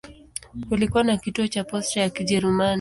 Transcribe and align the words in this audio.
Kulikuwa 0.69 1.03
na 1.03 1.17
kituo 1.17 1.47
cha 1.47 1.63
posta 1.63 2.01
ya 2.01 2.09
Kijerumani. 2.09 2.69